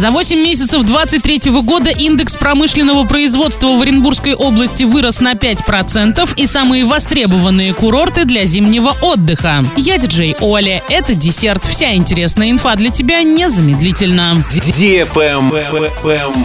[0.00, 6.46] За 8 месяцев 2023 года индекс промышленного производства в Оренбургской области вырос на 5% и
[6.46, 9.62] самые востребованные курорты для зимнего отдыха.
[9.76, 10.82] Я диджей Оля.
[10.88, 11.66] Это десерт.
[11.66, 14.42] Вся интересная инфа для тебя незамедлительно.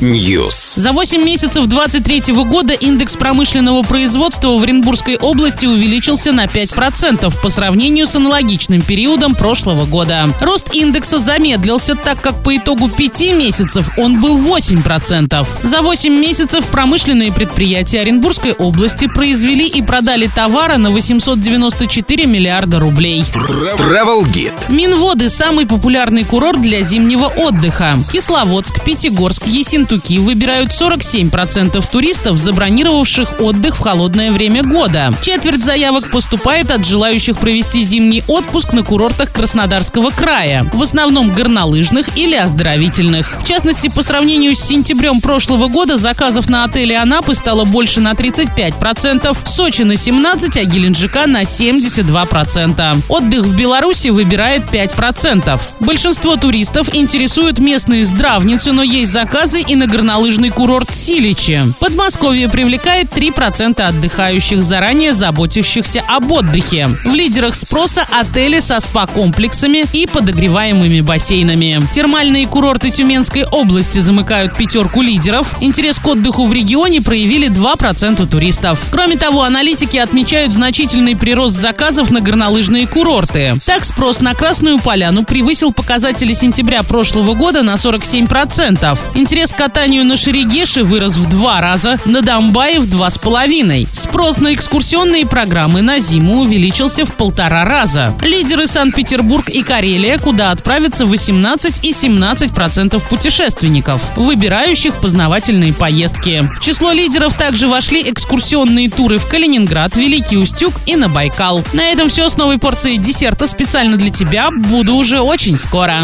[0.00, 0.80] News.
[0.80, 7.48] За 8 месяцев 2023 года индекс промышленного производства в Оренбургской области увеличился на 5% по
[7.50, 10.32] сравнению с аналогичным периодом прошлого года.
[10.40, 15.46] Рост индекса замедлился, так как по итогу 5 месяцев он был 8%.
[15.64, 23.24] За 8 месяцев промышленные предприятия Оренбургской области произвели и продали товара на 894 миллиарда рублей.
[23.32, 24.52] Travel Guide.
[24.68, 27.98] Минводы– самый популярный курорт для зимнего отдыха.
[28.12, 35.12] Кисловодск, Пятигорск, Ессентуки выбирают 47% туристов, забронировавших отдых в холодное время года.
[35.20, 42.16] Четверть заявок поступает от желающих провести зимний отпуск на курортах Краснодарского края, в основном горнолыжных
[42.16, 43.31] или оздоровительных.
[43.40, 48.12] В частности, по сравнению с сентябрем прошлого года заказов на отели Анапы стало больше на
[48.12, 53.02] 35%, Сочи на 17%, а Геленджика на 72%.
[53.08, 55.60] Отдых в Беларуси выбирает 5%.
[55.80, 61.64] Большинство туристов интересуют местные здравницы, но есть заказы и на горнолыжный курорт Силичи.
[61.80, 66.88] Подмосковье привлекает 3% отдыхающих, заранее заботящихся об отдыхе.
[67.04, 71.82] В лидерах спроса отели со спа-комплексами и подогреваемыми бассейнами.
[71.92, 72.90] Термальные курорты
[73.22, 75.54] Тюменской области замыкают пятерку лидеров.
[75.60, 78.88] Интерес к отдыху в регионе проявили 2% туристов.
[78.90, 83.54] Кроме того, аналитики отмечают значительный прирост заказов на горнолыжные курорты.
[83.64, 88.98] Так, спрос на Красную Поляну превысил показатели сентября прошлого года на 47%.
[89.14, 93.86] Интерес к катанию на Шерегеше вырос в два раза, на Донбайе в два с половиной.
[93.92, 98.12] Спрос на экскурсионные программы на зиму увеличился в полтора раза.
[98.20, 106.48] Лидеры Санкт-Петербург и Карелия, куда отправятся 18 и 17% путешественников, выбирающих познавательные поездки.
[106.56, 111.62] В число лидеров также вошли экскурсионные туры в Калининград, Великий Устюг и на Байкал.
[111.74, 114.48] На этом все с новой порцией десерта специально для тебя.
[114.50, 116.00] Буду уже очень скоро.